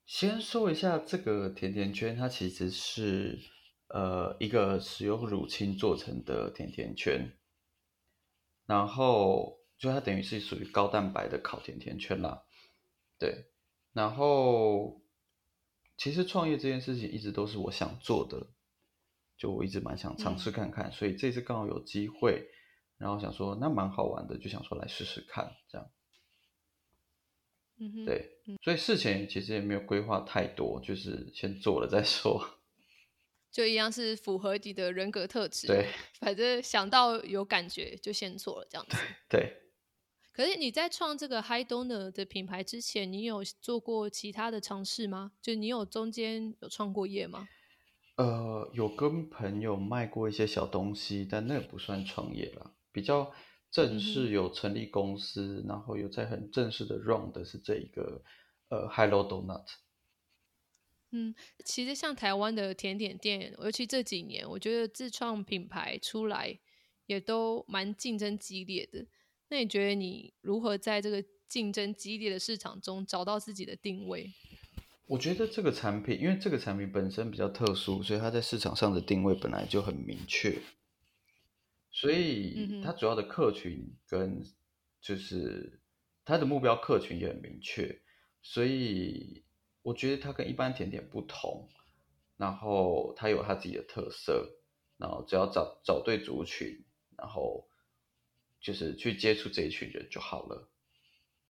[0.05, 3.39] 先说一下这个甜甜圈，它其实是
[3.87, 7.39] 呃一个使用乳清做成的甜甜圈，
[8.67, 12.43] 然后就它等于是属于高蛋白的烤甜甜圈啦。
[13.17, 13.45] 对，
[13.93, 15.01] 然后
[15.99, 18.47] 其实创业这件事情一直都是我想做的，
[19.37, 22.49] 就我一直蛮想尝试看看，所以这次刚好有机会，
[22.97, 25.91] 然后想说那蛮好玩的，就想说来试试看这样。
[27.81, 28.31] 嗯哼，对，
[28.63, 32.49] 所以事前其实也没有规划太多，就是先做了再说。
[33.51, 35.67] 就一样是符合你的人格特质。
[35.67, 35.89] 对，
[36.21, 38.97] 反正想到有感觉就先做了这样子。
[39.29, 39.68] 对，
[40.39, 45.33] 可是你在创这个 High Donor 的品牌之前，你有做过其他的尝试吗？
[45.43, 47.49] 就你有中间有创过业吗？
[48.15, 53.33] 呃，有跟朋友卖过一些小东西，但那不算创业了，比较
[53.73, 58.23] 正式有成立公司，然后有在很正式的 run 的是这一个
[58.69, 59.67] 呃 Hello Donut。
[61.11, 66.61] 嗯，其实像台湾的甜点店，尤其这几年，我觉得自创品牌出来
[67.07, 69.05] 也都蛮竞争激烈的。
[69.49, 74.33] 那你觉得你如何在这个竞争激烈的市场中找到自己的定位？
[75.07, 80.59] 我觉得这个产品，因为这个产品本身比较特殊，所以它在市场上的定位本来就很明确。
[81.91, 84.45] 所以它主要的客群跟
[85.01, 85.81] 就是
[86.25, 88.01] 它的目标客群也很明确，
[88.43, 89.45] 所以。
[89.83, 91.67] 我觉得它跟一般甜点不同，
[92.37, 94.47] 然后它有它自己的特色，
[94.99, 96.85] 然后只要找找对族群，
[97.17, 97.67] 然后
[98.69, 100.69] 就是去接触这一群人就好了。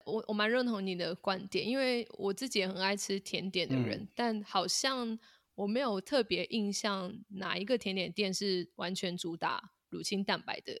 [0.04, 5.16] 我我蛮认同你的观点，因为我自己也很爱吃甜点的人，但好像
[5.54, 10.80] 我没有特别印象哪一个甜点店是完全主打乳清蛋白的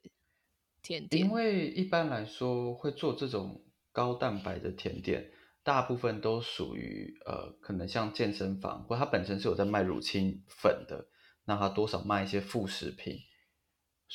[0.82, 1.24] 甜点。
[1.24, 5.30] 因为一般来说会做这种高蛋白的甜点。
[5.62, 11.06] 大部分都属于呃，可能像健身房，或它本身是有在卖乳清粉的，
[11.46, 13.16] 那它多少卖一些副食品，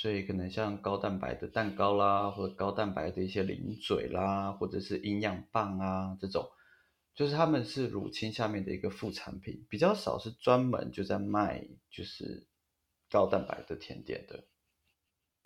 [0.01, 6.49] 所以可能像高蛋白的蛋糕啦，或者高蛋白的一些零嘴啦，或者是营养棒啊这种，
[7.13, 12.47] 就是他们是乳清下面的一个副产品，比较少是专门就在卖就是
[13.09, 14.45] 高蛋白的甜点的。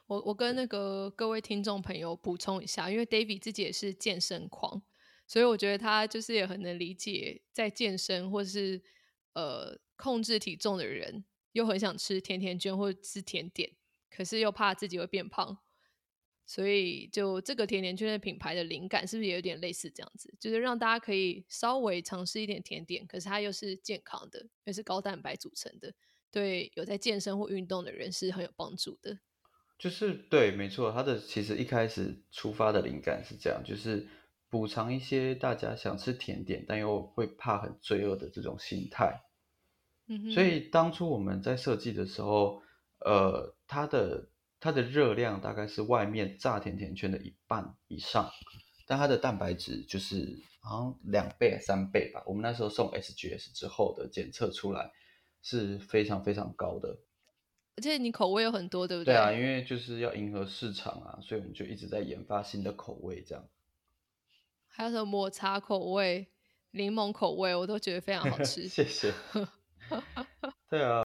[0.06, 4.84] 我我跟那个各位听众朋友补充一下，因为 David 自己也是健身狂。
[5.26, 8.84] 所以我觉得他就是也很能理解，在健身或是
[9.34, 13.72] 呃控制体重的人，又很想吃甜甜圈或者吃甜点，
[14.13, 15.58] 可是又怕自己会变胖，
[16.45, 20.34] 所以就这个甜甜圈的品牌的灵感是不是也有点类似这样子？
[20.39, 25.93] 就是让大家可以稍微尝试一点甜点，可是它又是健康的，又是高蛋白组成的，
[26.30, 29.19] 对有在健身或运动的人是很有帮助的。
[29.80, 34.08] 就是对，没错，它的其实一开始出发的灵感是这样，就是。
[34.49, 39.23] 补偿一些大家想吃甜点但又会怕很罪恶的这种心态，
[40.06, 42.62] 嗯，所以当初我们在设计的时候，
[42.99, 48.30] 呃，它的它的热量大概是外面炸甜甜圈的一半以上，
[48.86, 52.22] 但它的蛋白质就是好像两倍三倍吧。
[52.28, 54.92] 我们那时候送 SGS 之后的检测出来
[55.42, 57.00] 是非常非常高的，
[57.76, 59.16] 而且你口味有很多，对不对？
[59.16, 63.44] 对啊，因为就是要迎合市场啊，所以我们就一直在研发新的口味，这样。
[64.68, 66.28] 还有什么抹茶口味、
[66.72, 68.68] 柠檬口味，我都觉得非常好吃。
[68.68, 69.12] 谢谢。
[70.70, 71.04] 对啊。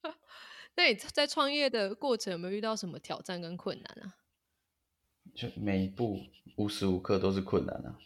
[0.78, 4.14] 那你在创业的过程有没有遇到什么挑战跟困难啊？
[5.34, 6.20] 就每一步
[6.56, 7.98] 无时无刻都是困难啊。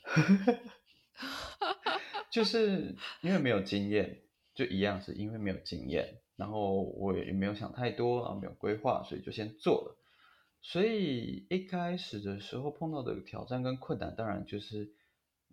[2.32, 4.22] 就是因为没有经验，
[4.54, 9.98] 就一样是因为没有经验，然后我也没有想太多，然后没有规划，所以就先做了。
[10.62, 14.94] 所以一开始的时候碰到的挑战跟困难，当然就是。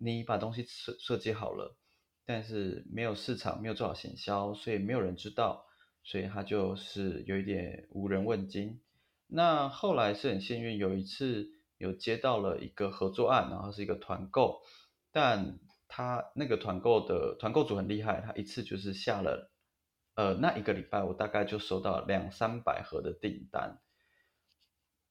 [0.02, 1.76] 你把东西设设计好了，
[2.24, 5.66] 但是没有市场，没有做好行销，所以没有人知道，
[6.10, 8.80] 所以他就是有一点无人问津。
[9.28, 14.60] 那后来是很幸运，有一次有接到了一个合作案，然后是一个团购，
[15.12, 19.52] 但他那个团购的团购组很厉害，他一次就是下了，
[20.16, 23.80] 呃，那一个礼拜我大概就收到两三百盒的订单，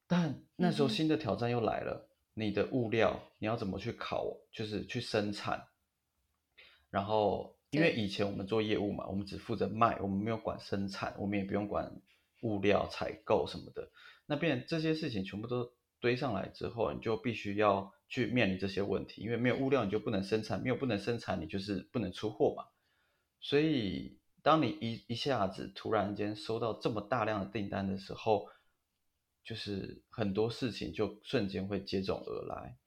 [0.06, 2.10] 但那时候新的挑战又来了。
[2.34, 5.68] 你的物料你要怎么去烤，就是去生产，
[6.90, 12.02] 然后因为以前我们做业务嘛，我们只负责卖，我们没有管生产，我们也不用管
[12.42, 13.92] 物料采购什么的。
[14.26, 22.66] 那变这些事情全部都堆上来之后，你就必须要去面临这些问题，因为没有物料你就不能生产，没有不能生产你就是不能出货嘛。
[23.42, 28.48] 所以当你一一下子突然间收到这么大量的订单的时候，
[29.44, 32.78] 就是很多事情就瞬间会接踵而来。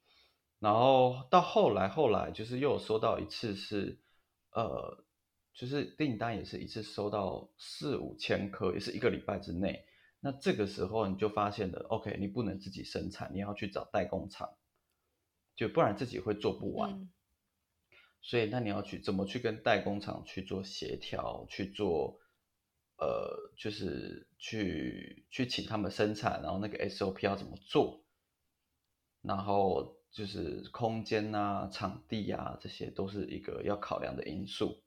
[0.59, 3.99] 然后到后来，后来就是又有收到一次是，
[4.52, 5.04] 呃，
[5.54, 9.86] 就是订单也是一次收到四五千颗，也是一个礼拜之内。
[10.20, 14.56] 那这个时候你就发现了，OK，你不能自己生产，你要去找代工厂，
[15.56, 17.10] 就不然自己会做不完。
[18.20, 22.20] 所以那你要去怎么去跟代工厂去做协调，去做，
[22.98, 28.04] 呃，就是去去请他们生产，然后那个 SOP 要怎么做，
[29.22, 29.96] 然后。
[30.12, 34.83] 就是空间啊、场地啊，这些都是一个要考量的因素。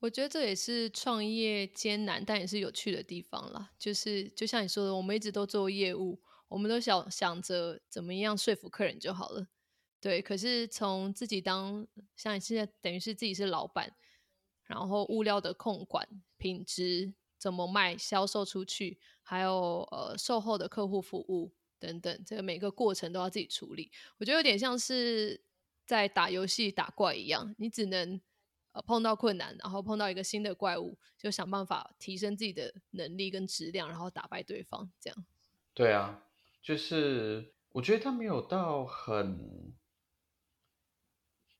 [0.00, 3.72] 我觉得这也是创业艰难但也是有趣的地方啦。
[3.78, 9.46] 就是就像你说的，我们一直都做业务，我们都想想着怎么样说服客人就好了。
[10.00, 13.96] 对，可是从自己当像你现在等于是自己是老板，
[14.64, 16.06] 然后物料的控管、
[16.36, 21.54] 品质怎么卖、销售出去，还有呃售后的客户服务。
[21.86, 23.90] 等等，这个每个过程都要自己处理。
[24.18, 25.40] 我觉得有点像是
[25.84, 28.20] 在打游戏打怪一样，你只能
[28.72, 34.90] 呃碰到困难，然后碰到一个新的怪物，就想办法提升自己的能力跟质量，然后打败对方。
[35.00, 35.26] 这样。
[35.74, 36.24] 对啊，
[36.60, 39.74] 就是我觉得他没有到很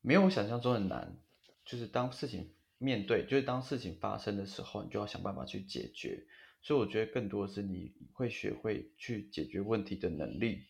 [0.01, 1.17] 没有我想象中很难，
[1.65, 6.27] 就是当事情面对，就是当事情发生的时候，你就要想办法去解决。
[6.67, 10.65] 所以我觉得更多是你会学会去解决问题的能力。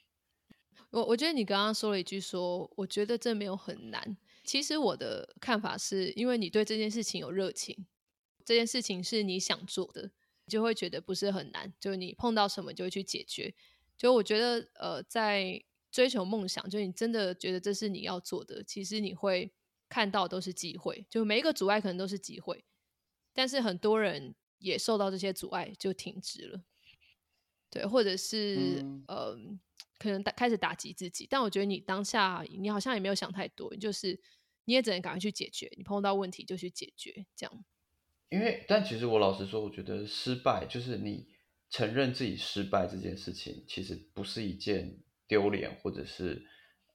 [0.90, 4.14] 我我觉得你刚刚说了一句说，我觉得这没有很难。
[4.44, 7.87] 其实我的看法是，因为你对这件事情有热情，
[8.44, 10.11] 这件事情是你想做的，
[10.46, 11.72] 就会觉得不是很难。
[11.80, 13.54] 就你碰到什么就会去解决。
[13.96, 19.50] 就我觉得，呃，在追求梦想，就你真的觉得这是你要做的，其实你会
[19.88, 21.06] 看到都是机会。
[21.09, 22.66] 就每一个阻碍可能都是机会，
[23.32, 24.35] 但是很多人。
[24.66, 26.62] 也受到这些阻碍，就停止了，
[27.70, 29.38] 对，或者是呃，
[29.98, 31.26] 可能打开始打击自己。
[31.31, 34.20] 但我觉得你当下，你好像也没有想太多，就是
[34.64, 37.64] 你也只能赶快去解决，你碰到问题就去解决，这样。
[38.29, 41.29] 因为，但其实我老实说，我觉得失败就是你
[41.70, 44.98] 承认自己失败这件事情，其实不是一件
[45.29, 46.44] 丢脸或者是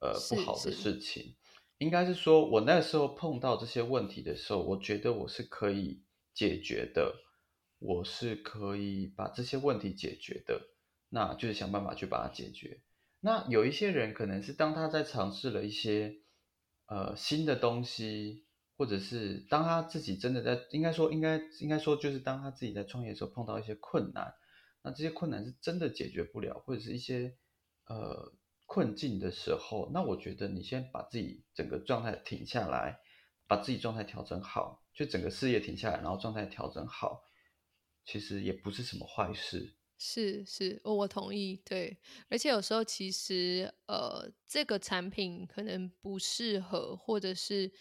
[0.02, 1.38] 呃不好的事情。
[1.78, 6.04] 应该是说，我那时候碰到这些问题的时候，我觉得我是可以
[6.34, 7.16] 解决的。
[7.82, 10.62] 我是可以把这些问题解决的，
[11.10, 12.80] 那就是想办法去把它解决。
[13.20, 16.13] 那有一些人可能是当他在尝试了一些
[16.86, 18.46] 呃新的东西，
[18.78, 24.32] 或者是当他自己真的在，应该说应该应该说就是当他自己在创业的时候碰到一些困难，
[24.84, 27.36] 那这些困难是真的解决不了，或者是一些
[27.88, 28.32] 呃
[28.67, 33.00] 困境的时候，那我觉得你先把自己整个状态停下来，
[33.48, 37.24] 把自己状态调整好，就整个事业停下来，然后状态调整好。
[38.06, 47.72] 其实也不是什么坏事，是是，我我同意，对，而且有时候其实，呃，这个产品可能不适合，或者是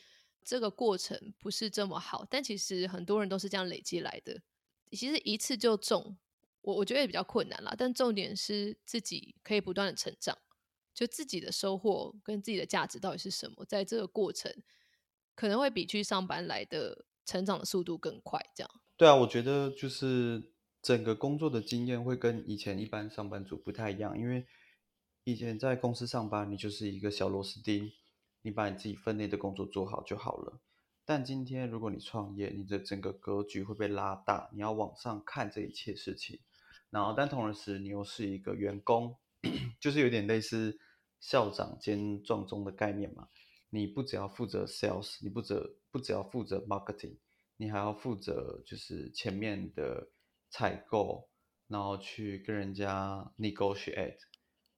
[0.45, 4.43] 这个过程不是这么好，但其实很多人都是这样累积来的。
[4.91, 6.19] 其实一次就中，
[6.61, 7.75] 我我觉得也比较困难啦。
[7.79, 10.37] 但重点是自己可以不断的成长，
[10.93, 14.53] 就自己的收获跟自己的价值到底是什么，在这个过程
[15.35, 18.80] 可能会比去上班来的成长的速度更快，这样。
[19.01, 24.47] 对啊，我觉得就是整个工作的经验会跟以前一般上班族不太一样，因为
[25.25, 27.91] 以前在公司上班，你就是一个小螺丝钉，
[28.43, 30.61] 你把你自己分内的工作做好就好了。
[31.07, 36.39] 但今天如果你创业，你的整个格局会被拉大，你要往上看这一切事情。
[36.91, 39.17] 然后，但同时你又是一个员工，
[39.81, 40.79] 就是有点类似
[41.21, 43.29] 校长兼壮中的概念嘛。
[43.71, 47.17] 你不只要负责 sales，你不只不只要负责 marketing。
[47.61, 50.09] 你还要负责，就是前面的
[50.49, 51.29] 采购，
[51.67, 54.17] 然后去跟人家 negotiate，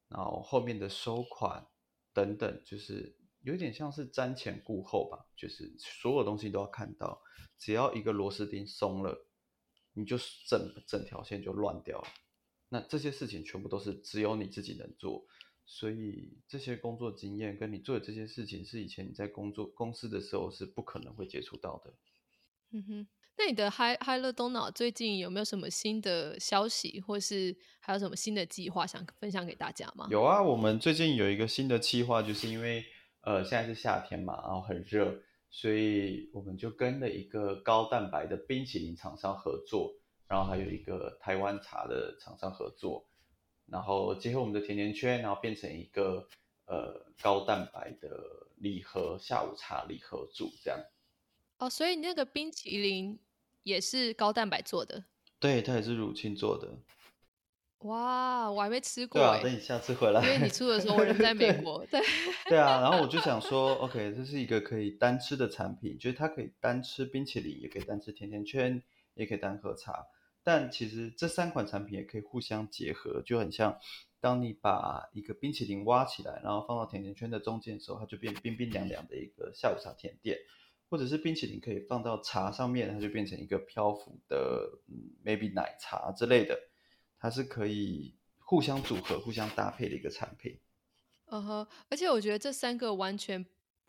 [0.09, 1.65] 然后后面的收款
[2.13, 7.23] 等等，就是有点像是瞻前顾后吧，就是所有东西都要看到，
[7.57, 9.29] 只要一个螺丝钉松了，
[9.93, 10.19] 你就
[10.49, 12.09] 整整条线就乱掉了。
[12.69, 15.25] 那这些事情全部都是只有你自己能做，
[15.65, 21.95] 所以这些工作经验跟你做的这些事情，是以前你在工作公司的时候是不可能会接触到的。
[22.75, 23.07] 嗯哼，
[23.37, 30.09] 那你的嗨嗨乐东脑最近有没有什么新的消息，或是还有什么新的计划想分享给大家吗？
[30.11, 32.83] 有啊，我们最近有一个新的计划，就是因为
[33.21, 35.15] 呃现在是夏天嘛，然后很热，
[35.51, 39.93] 所以我们就跟了一个高蛋白的冰淇淋厂商合作，
[40.27, 43.07] 然后还有一个台湾茶的厂商合作，
[43.67, 46.27] 然后结合我们的甜甜圈，然后变成一个
[46.65, 48.09] 呃高蛋白的
[48.57, 50.81] 礼盒下午茶礼盒组这样。
[51.63, 53.17] 哦，所以那个冰淇淋
[53.63, 55.05] 也是高蛋白做的。
[55.39, 56.77] 对，它也是乳清做的。
[57.89, 59.21] 哇，我还没吃过。
[59.21, 60.21] 对啊，等你下次回来。
[60.23, 61.87] 因为你出的时候我人在美 国。
[61.87, 62.01] 对。
[62.49, 68.83] 对啊，然后我就想说，OK，这是一个可以单吃的产品，就是它可以单吃冰淇淋，也可以单吃甜甜圈，
[69.15, 70.09] 也可以单喝茶。
[70.43, 73.79] 但其实这三款产品也可以互相结合，就很像
[74.21, 80.37] 当你把一个冰淇淋挖起来，然后放到甜甜圈的中间的时候，它就变冰冰凉凉的一个下午茶甜点。
[80.93, 86.55] 或者是冰淇淋可以放到茶上面，它就变成一个漂浮的，嗯，maybe 奶茶之类的，
[87.19, 90.61] 它是可以互相组合、互相搭配的一个产品。
[91.31, 93.43] 嗯哼，而且我觉得这三个完全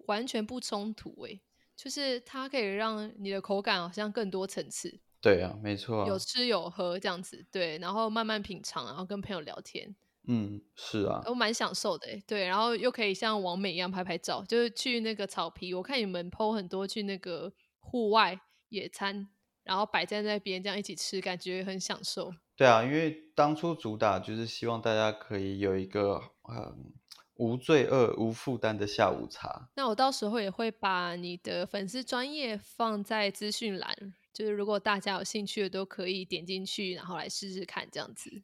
[0.06, 1.42] 完全不冲突，诶，
[1.76, 5.02] 就是它可以让你的口感好像更多层次。
[5.20, 9.94] 对啊，没错，有吃有喝这样子，对，然后慢慢品尝，然后跟朋友聊天。
[10.28, 19.28] 嗯，是啊，我蛮享受的对，然后又可以像王美一样拍拍照，就是去那个草皮，我看你们 PO 很多去那个户外野餐，
[19.64, 22.32] 然后摆在那边这样一起吃，感觉很享受。
[22.56, 26.94] 对啊，因为当初主打就是希望大家可以有一个嗯
[27.36, 29.70] 无罪恶、无负担的下午茶。
[29.76, 33.94] 那我到时候也会把你的粉丝专业放在资讯栏，
[34.32, 38.44] 就是如果大家有兴趣的都可以点进去，然后来试试看这样子。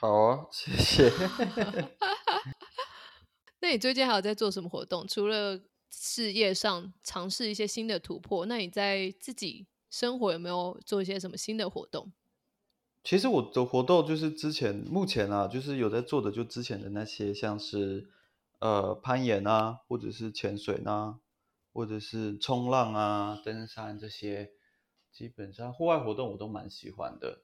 [0.00, 1.12] 好啊，谢谢。
[3.60, 5.06] 那你最近还有在做什么活动？
[5.06, 12.14] 除了事业上尝试一些新的突破，那你在自己生活有没有做一些什么新的活动？
[13.04, 18.08] 其实我的活动就是之前目前啊，就是有在做的，就之前的那些，像是
[18.60, 21.18] 呃攀岩啊，或者是潜水呐，
[21.74, 24.52] 或者是冲浪啊、登山这些，
[25.12, 27.42] 基本上户外活动我都蛮喜欢的。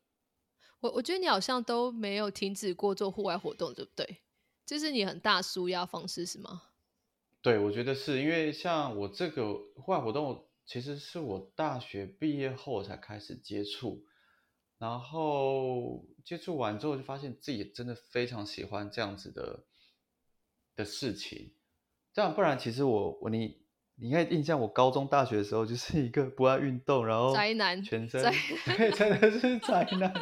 [0.86, 4.18] 我我觉得你好像都没有停止过做户外活动，对不对？
[4.64, 6.62] 这是你很大舒压方式是吗？
[7.42, 14.04] 对，我觉得是因为像我这个户外活动，其实是我大学毕业后才开始接触，
[14.78, 19.64] 然后接触完之后就发现自己真的非常喜欢这样子的
[20.76, 21.54] 的事情。
[22.12, 23.65] 这样不然，其实我我你。
[23.98, 28.22] 你应该印象，我高中、大学的时候就是一个不爱运动，然后宅男，全身
[28.76, 30.12] 对真的是宅男，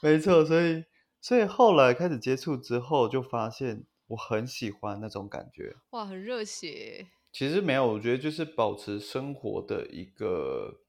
[0.00, 0.42] 没错。
[0.44, 0.84] 所以，
[1.20, 5.76] 所以后来开始接触之后，就发现我很喜欢那种感觉。
[5.90, 7.08] 哇，很热血。
[7.30, 10.80] 其实没有，我觉得就是保持生活的一个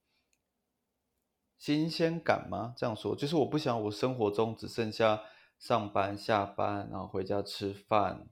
[1.57, 2.73] 新鲜感吗？
[2.77, 5.21] 这样说，就是我不想我生活中只剩下
[5.59, 8.27] 上班、下班，然后回家吃饭。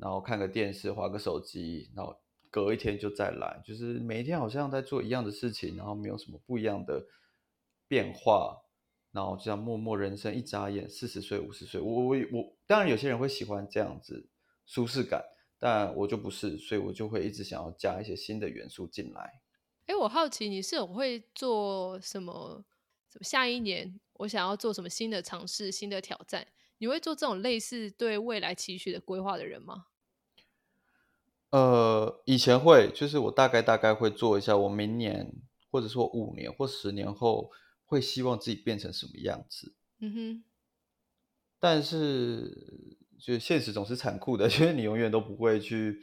[0.00, 2.16] 然后看个电视，划个手机，然后
[2.50, 7.06] 隔一天就再来，就是每一天好像在做一样的事情，然后没有什么不一样的
[7.86, 8.56] 变化，
[9.12, 14.28] 然后这样默默人生一眨眼四十岁五十岁，我我我当然有些人会喜欢这样子
[14.64, 15.22] 舒适感，
[15.58, 19.42] 但我就不是，所以我就会一直想要加一些新的元素进来。
[19.86, 22.64] 哎，我好奇你是有会做什么？
[23.12, 26.46] 什么下一年我想要做什么新的尝试、新的挑战？
[26.78, 29.86] 你会做这种类似对未来期许的规划的人吗？
[31.50, 35.32] 呃，以前会，就是我大概大概会做一下，我明年
[35.70, 37.50] 或者说五年或十年后
[37.84, 39.74] 会希望自己变成什么样子。
[40.00, 40.44] 嗯哼。
[41.58, 46.00] 但是，就现实总是残酷的，因 为你永远都不会去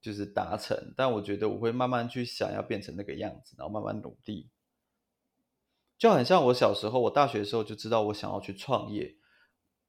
[0.00, 0.94] 就是达成。
[0.96, 4.50] 但我觉得我会慢慢去想要变成那个样子，然后慢慢努力。
[5.98, 9.16] 就很像我小时候，我大学的时候就知道我想要去创业。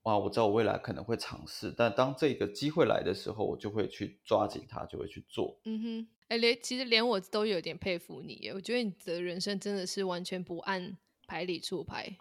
[0.07, 5.59] 啊，我知道我未来可能会尝试，但当这个机会来的时候，我就会去抓紧它，就会去做。
[5.65, 10.97] 嗯哼，哎，连其实连我都有点佩服你，我觉得你的人生真的是完全不按
[11.27, 12.17] 牌理出牌，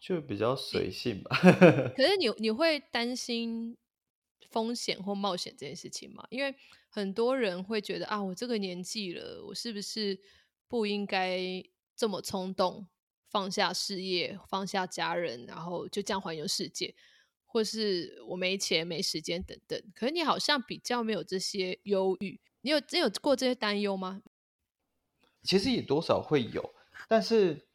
[0.00, 1.38] 就比较随性吧。
[1.94, 3.76] 可是你你会担心
[4.50, 6.26] 风险或冒险这件事情吗？
[6.30, 6.52] 因为
[6.88, 10.18] 很多人会觉得啊，我这个年纪了，我是不是
[10.66, 11.40] 不应该
[11.94, 12.88] 这么冲动，
[13.30, 16.94] 放下事业，放下家人，然后就这样环游世界？
[17.50, 24.22] 或是我没钱、没时间等等，可是你好像比较没有这些忧郁，你有真有过这些担忧吗？
[25.42, 26.74] 其实也多少会有，
[27.08, 27.66] 但是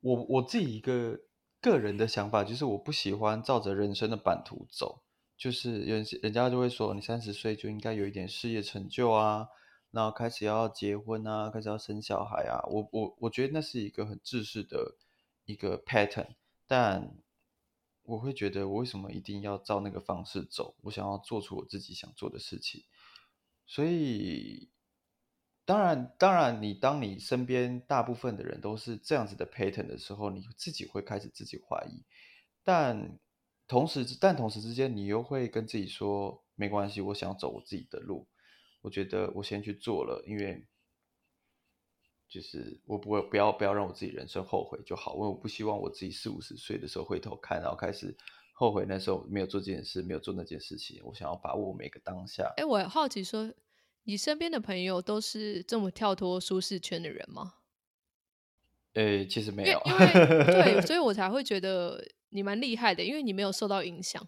[0.00, 1.20] 我我自己一个
[1.60, 5.02] 个人的想法就是，我不喜欢照着人生的版图走，
[5.36, 9.48] 就是人人家就会说，你三十岁就应该有一点事业成就啊，
[9.90, 14.96] 然后开始要结婚啊，开始要生小孩啊，我我我觉得那是一个很自私的
[15.44, 16.28] 一个 pattern，
[16.66, 17.18] 但。
[18.04, 20.74] 我会觉得，我为什么一定要照那个方式走？
[20.82, 22.84] 我想要做出我自己想做的事情。
[23.66, 24.70] 所以，
[25.64, 32.04] 当然，当然，你当你身边大部分的人都是这样子的 pattern 的时候，你自己会开始自己怀疑。
[32.64, 33.18] 但
[33.68, 38.28] 同时，但同时之间，你又会跟自己说，没关系，我想走我自己的路。
[38.82, 40.66] 我觉得我先去做了，因为
[42.32, 48.16] 就是我不会不要不要让我自己人生后悔就好，因为我不希望我自己四五十岁的时候回头看，然后开始
[48.54, 51.02] 后悔那时候没有做这件事，没有做那件事情。
[51.04, 52.50] 我想要把握每个当下。
[52.56, 53.52] 哎，我好奇说，
[54.04, 57.56] 你身边的朋友都是这么跳脱舒适圈的人吗？
[58.94, 60.12] 诶，其实没有，因为
[60.46, 64.26] 对， 所以我才会觉得你蛮厉害的，因为你没有受到影响。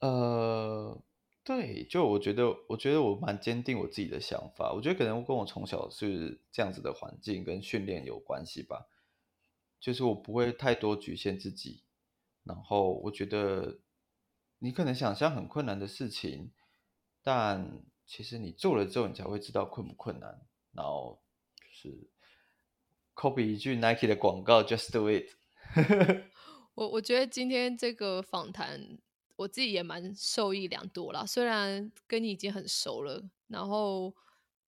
[0.00, 1.00] 呃，
[1.44, 4.72] 对，就我觉得，我觉得我蛮坚定我自己的想法。
[4.72, 8.88] 我觉得可能跟我从小是这样子的环境跟训练有关系吧。
[9.78, 11.82] 就是我不会太多局限自己，
[12.42, 13.80] 然后我觉得
[14.58, 16.50] 你可能想象很困难的事情，
[17.22, 20.46] 但其实你做了之后，你才会知道困不困难。
[20.72, 21.22] 然后
[21.56, 22.10] 就是。
[23.16, 25.30] copy 一句 Nike 的广告，Just do it。
[26.74, 28.98] 我我觉得今天这个访谈，
[29.36, 31.24] 我自己也蛮受益良多啦。
[31.26, 34.14] 虽然跟你已经很熟了，然后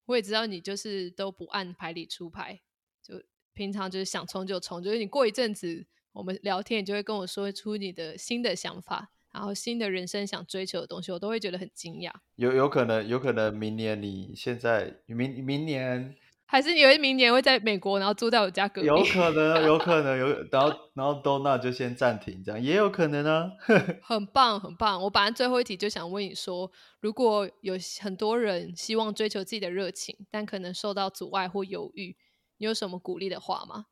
[0.07, 2.61] 我也知道你就是都不按牌理出牌，
[3.03, 4.83] 就平常就是想冲就冲。
[4.83, 12.12] 就是你过一阵子我们聊天，你就会跟我说出你的新的想法，然后新的人生想追求的东西，我都会觉得很惊讶。
[12.35, 16.17] 有有可能，有可能明年你现在明明年。
[16.49, 18.86] 还是你会明年会在美国，然后住在我家隔壁？
[18.86, 23.51] 有可能，有可能 有，然后然后都那就先暂停，这样也有可能啊。
[24.03, 25.03] 很棒，很棒。
[25.03, 26.70] 我本来最后一题就想问你说，
[27.01, 32.16] 如果有很多人希望追求自己的热情，但可能受到阻碍或犹豫，
[32.59, 33.86] 你有什么鼓励的话吗？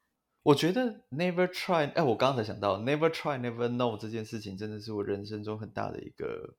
[0.44, 6.54] 我觉得 never try，哎，我刚才想到 never try never know 这件事情，真的是我人生中很大的一个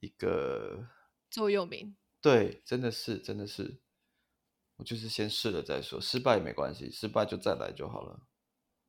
[0.00, 0.88] 一个
[1.30, 1.94] 座右铭。
[2.20, 3.78] 对，真的是，真的是。
[4.80, 8.26] 我就是先试了再说，失败也没关系，失败就再来就好了。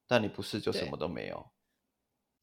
[0.08, 1.52] 但你不试就什么都没有。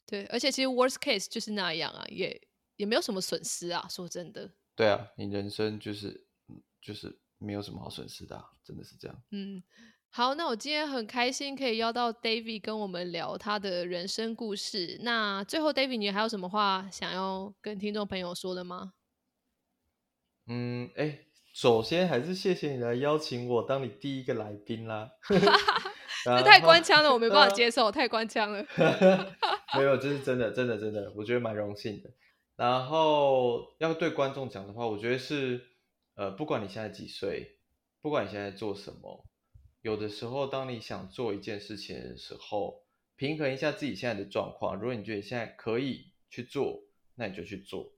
[0.05, 2.38] 对，而且其实 worst case 就是那样啊，也
[2.76, 3.88] 也没有什么损失啊。
[3.88, 4.53] 说真的。
[4.76, 6.28] 对啊，你人生就是
[6.82, 9.22] 就是没有什么好损失的，真的是这样。
[9.30, 9.62] 嗯，
[10.11, 14.99] 好，那我今天很开心可以邀到 David 跟我们聊他的人生故事。
[15.01, 18.92] 那最后，David，你还有什么话想要跟听众朋友说的吗？
[20.49, 21.28] 嗯，哎。
[21.59, 25.11] 首先还是谢谢你来邀请我当你第一个来宾啦，
[26.24, 28.64] 这太官腔了，我没办法接受，太官腔了。
[29.74, 32.11] 没有，这是真的，真的，真的，我觉得蛮荣幸的。
[32.54, 35.61] 然后要对观众讲的话，我觉得是，
[36.14, 37.59] 呃，不管你现在几岁，
[38.02, 39.26] 不管你现在做什么，
[39.82, 42.84] 有的时候当你想做一件事情的时候，
[43.16, 44.76] 平衡一下自己现在的状况。
[44.76, 46.84] 如果你觉得现在可以去做，
[47.16, 47.94] 那你就去做，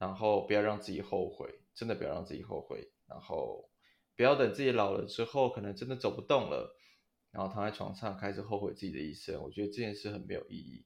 [0.00, 1.59] 然后不要让自己后悔。
[1.80, 3.70] 真的不要让自己后悔，然后
[4.14, 6.76] 不要等自己老了之后，可能真的走不动了，
[7.30, 9.42] 然后躺在床上开始后悔自己的一生。
[9.42, 10.84] 我觉得这件事很没有意义。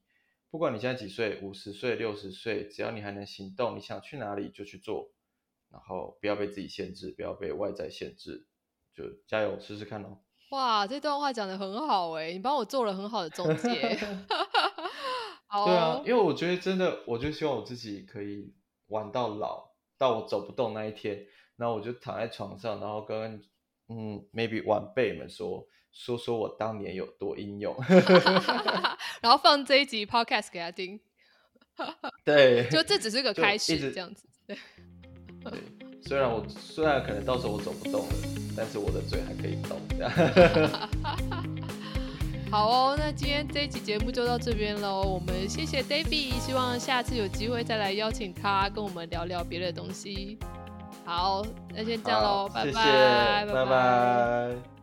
[0.53, 5.11] 不管你现在几岁，五十岁、六十岁，只要你还能行动，你想去哪里就去做，
[5.69, 8.47] 然后不要被自己限制，不要被外在限制，
[8.95, 10.21] 就加油试试看哦。
[10.53, 13.99] 哇，这段话讲的很好哎，你帮我做了很好的总结。
[15.67, 18.55] 对啊，因为我觉得真的，我就希望我自己可以
[18.87, 19.74] 玩到老。
[20.05, 21.25] 到我走不动那一天，
[21.57, 23.43] 那我就躺在床上，然后跟
[23.89, 27.75] 嗯，maybe 晚辈们说说说我当年有多英勇，
[29.23, 31.01] 然后放这一集 podcast 给他听。
[32.25, 34.29] 对，就这只是个开始，这样子。
[34.47, 34.57] 对，
[35.43, 35.53] 对，
[36.03, 38.15] 虽然我虽然可能到时候我走不动了，
[38.57, 39.81] 但是我的嘴还可以动。
[39.91, 41.54] 这样。
[42.55, 45.03] 好哦，那今天这一集节目就到这边喽。
[45.03, 50.39] 我们谢谢 David，希望下次有机会再来邀请他跟我们聊聊别的东西。
[51.05, 51.45] 好，
[51.75, 54.74] 那先这样喽，拜拜，拜拜。